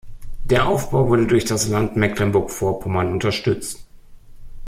Der 0.45 0.67
Aufbau 0.67 1.09
wurde 1.09 1.27
durch 1.27 1.45
das 1.45 1.67
Land 1.67 1.95
Mecklenburg-Vorpommern 1.95 3.11
unterstützt. 3.13 3.85